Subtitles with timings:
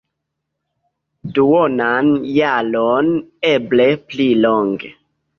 [1.33, 3.11] Duonan jaron,
[3.51, 3.85] eble
[4.15, 4.91] pli longe.